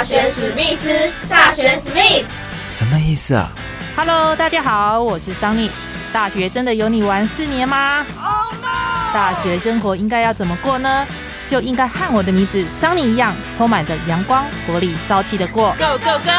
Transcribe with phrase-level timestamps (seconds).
[0.00, 2.28] 大学史密斯，大学史密斯，
[2.70, 3.50] 什么意思啊
[3.94, 5.70] ？Hello，大家好，我是桑尼。
[6.10, 8.06] 大学真的有你玩四年吗？
[9.12, 11.06] 大学生活应该要怎么过呢？
[11.46, 15.72] 就应该和我的名字桑尼一样，充满着阳光、活力、朝气的过。
[15.72, 16.30] Go go go！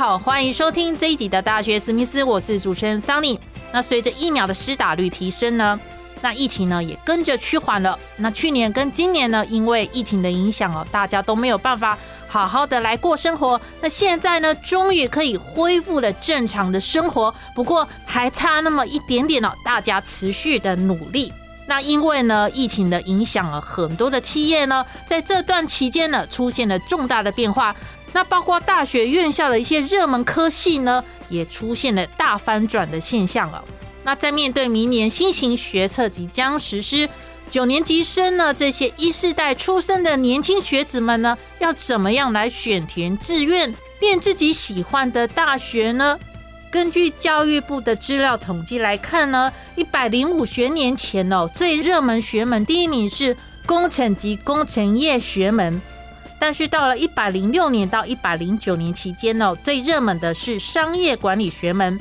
[0.00, 3.38] 好，欢迎收听这一集的大学史密斯，我是主持人桑尼。
[3.70, 5.78] 那随着疫苗的施打率提升呢，
[6.22, 7.98] 那疫情呢也跟着趋缓了。
[8.16, 13.60] 那去年跟今年呢，因为疫情的影响哦，大家都没有办法好好的来过生活。
[13.82, 21.30] 那现在呢，终于可以恢复了正常的生活，不过还差那么一点点哦，大家持续的努力。
[21.66, 27.76] 那因为呢，疫情的影响了很多的企业呢，在这段期间呢，出现了重大的变化。
[28.12, 33.64] 那包括大学院校的一些热门科系呢，也出现了大翻转的现象了。
[34.02, 37.08] 那在面对明年新型学测即将实施，
[37.48, 46.18] 九年级生呢，这些一世代出生的年轻学子们呢，要怎么样来选填志愿，念自己喜欢的大学呢？
[46.70, 53.36] 根据教育部的资料统计来看呢，一百零五学年前哦，最热门学门第一名是
[53.66, 55.82] 工程及工程业学门。
[56.40, 62.00] 但是到了一百零六年到一百零九年期间呢，最热门的是商业管理学门，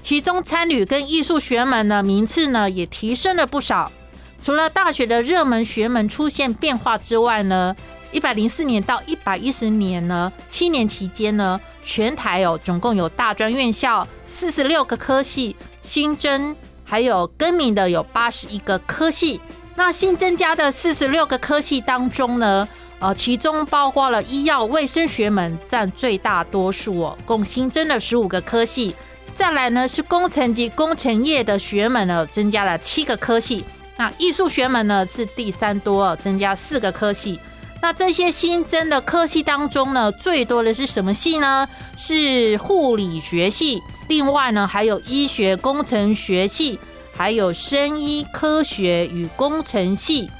[0.00, 3.92] 其中参与跟艺术学门呢名次呢也提升了不少。
[4.40, 7.76] 除了大学的热门学门出现变化之外呢，
[8.10, 19.40] 一百零四年到一百一十年呢七年期间呢，全台哦总共有大专院校四十六个科系新增，还有更名的有八十一个科系。
[19.76, 22.66] 那新增加的四十六个科系当中呢？
[23.04, 28.96] 呃，其中包括了医药卫生学门占最大多数哦，共新增了十五个科系。
[29.34, 33.62] 再来呢是工程及工程业的学门呢，增加了七个科系。
[33.98, 37.38] 那艺术学门呢是第三多，增加四个科系。
[37.82, 41.68] 那这些新增的科系当中呢，最多的是什么系呢？
[41.98, 43.82] 是护理学系。
[44.08, 46.78] 另外呢，还有医学工程学系，
[47.14, 50.30] 还有生医科学与工程系。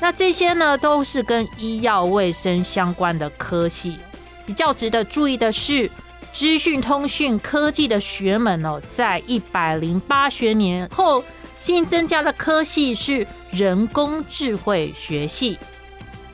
[0.00, 3.98] 那这些呢，都是跟医药卫生相关的科系。
[4.46, 5.88] 比较值得注意的是，
[6.32, 11.22] 资讯通讯科技的学门哦，在一百零八学年后
[11.58, 15.58] 新增加的科系是人工智慧学系。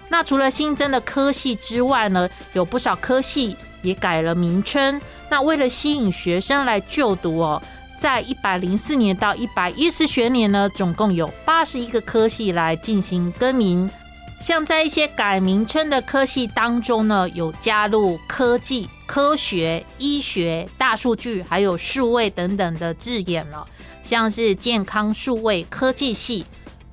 [0.08, 5.00] 那除了新增的科系之外呢，有不少科系也改了名称。
[5.28, 7.60] 那为了吸引学生来就读哦。
[8.00, 13.90] 在一百零四年到一百一十学年呢，总共有八十一个科系来进行更名。
[14.38, 23.66] 像在一些改名称的科系当中呢，有加入科技、科学、医学、大数据，还有数位等等的字眼了。
[24.02, 26.44] 像是健康数位科技系、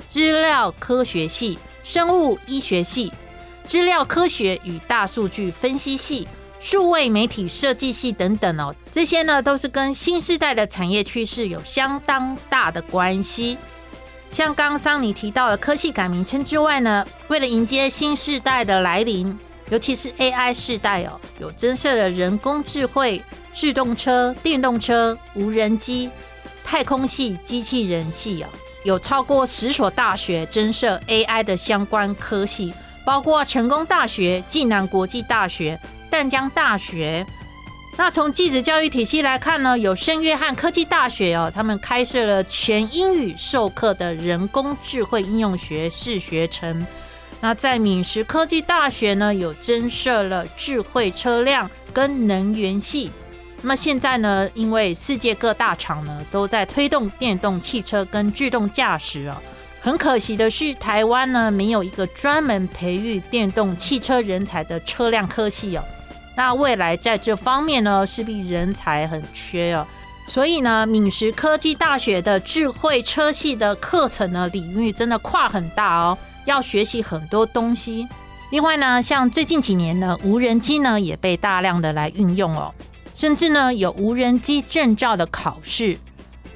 [0.07, 3.11] 资料科学系、生物医学系、
[3.65, 6.27] 资料科学与大数据分析系。
[6.63, 13.57] 数位媒体设计系等等哦，这些呢都是跟新时代的产业趋势有相当大的关系。
[14.29, 19.37] 像刚刚你提到的科系改名称之外呢，为了迎接新时代的来临，
[19.71, 23.21] 尤其是 AI 时代哦，有增设的人工智慧、
[23.51, 26.09] 自动车、电动车、无人机、
[26.63, 28.47] 太空系、机器人系哦，
[28.85, 32.73] 有超过十所大学增设 AI 的相关科系，
[33.05, 35.77] 包括成功大学、暨南国际大学。
[36.13, 37.25] 淡江大学，
[37.97, 46.85] 那从继子教育体系来看呢，有圣约翰科技大学哦，他们开设了全英语授课的人工智慧应用学士学程。
[47.41, 53.11] 那在闽实科技大学呢，有增设了智慧车辆跟能源系。
[53.63, 59.35] 那么现在呢，因为世界各大厂呢都在推动电动汽车跟自动驾驶哦，
[59.81, 65.83] 很可惜的是，台湾呢没有一个专门培育电动汽车人才的车辆科系哦。
[66.35, 69.85] 那未来在这方面呢，势必人才很缺哦。
[70.27, 78.07] 所以呢，闽实科技大学的智慧车系的课程呢，领域真的跨很大哦，要学习很多东西。
[78.51, 82.73] 另外呢，像最近几年呢，无人机呢也被大量的来运用哦，
[83.13, 85.97] 甚至呢有无人机证照的考试。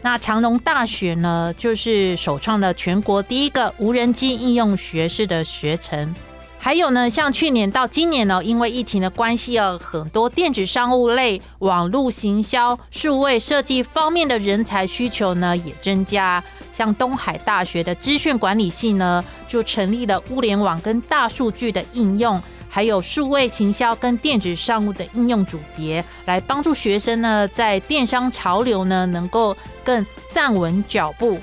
[0.01, 6.15] 那长隆大学呢，就是首创了全国第一个无人机应用学士的学程。
[6.59, 16.43] 还有呢，像去年到今年呢，因为疫情的关系啊，很多电子商务类、网络行销、数位设计方面的人才需求呢也增加。
[16.73, 29.55] 像东海大学的资讯管理系呢，就成立了物联网跟大数据的应用，还有数位行销跟电子商务的应用组别，来帮助学生呢在电商潮流呢能够
[29.85, 31.39] 更站稳脚步。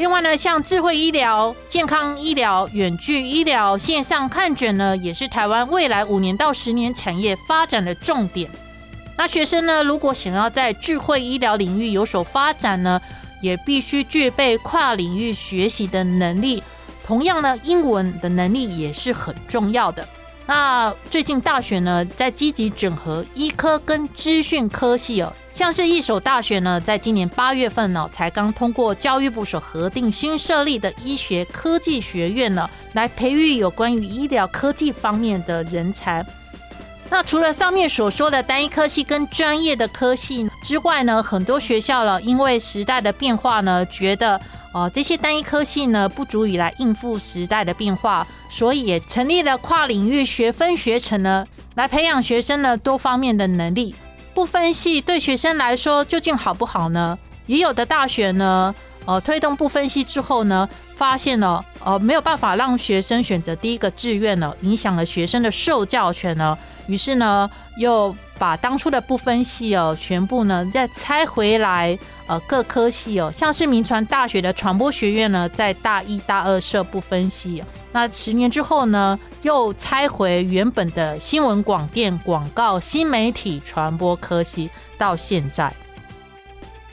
[0.00, 8.50] 另外呢，像智慧医疗、健康医疗、远距医疗、线上看诊呢，也是台湾未来五年到十年产业发展的重点。
[9.18, 12.98] 那学生呢，如果想要在智慧医疗领域有所发展呢，
[13.42, 16.62] 也必须具备跨领域学习的能力。
[17.04, 20.08] 同样呢，英文的能力也是很重要的。
[20.46, 25.30] 那最近大学呢，在积极整合医科跟资讯科系哦。
[25.52, 36.24] 像是一所大学呢，在今年八月份呢，才刚通过教育部所核定新设立的医学科技学院呢，来培育有关于医疗科技方面的人才。
[37.10, 44.40] 那除了上面所说的单一科系跟专业的科系之外呢，很多学校了，因为时代的变化呢，觉得
[44.72, 51.44] 哦这些单一科系呢不足以来应付时代的变化，所以也成立了跨领域学分学程呢，
[51.74, 53.94] 来培养学生呢多方面的能力。
[54.34, 57.18] 不分析对学生来说究竟好不好呢？
[57.46, 58.74] 也有的大学呢，
[59.06, 60.68] 呃，推动不分析之后呢，
[61.00, 66.56] 发现了呃没有办法让学生选择第一个志愿呢，影响了学生的受教权呢。
[66.88, 67.48] 于是呢，
[67.78, 84.68] 又把当初的不分系哦，全部呢再拆回来，呃，各科系哦，像是民传大学的传播学院呢，在大一、大二设不分系，那十年之后呢，又拆回原本的新闻广电、广告、新媒体传播科系，
[84.98, 85.72] 到现在。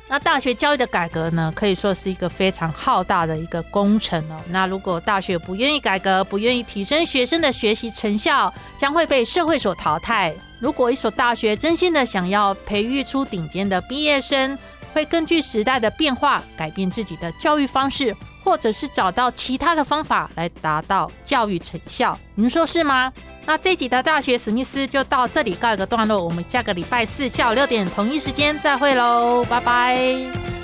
[0.10, 4.38] 那大学教育的改革呢，可以说是一个非常浩大的一个工程哦。
[4.50, 10.34] 那如果大学不愿意改革，不愿意提升学生的学习成效，将会被社会所淘汰。
[10.62, 14.58] 如果一所大学真心的想要培育出顶尖的毕业生，
[14.94, 22.18] 会根据时代的变化改变自己的教育方式，或者是找到其他的方法来达到教育成效。
[22.34, 23.12] 您说是吗？
[23.48, 30.57] 那这集的大学史密斯就到这里告一个段落，我们下个礼拜四下午六点同一时间再会喽，拜拜。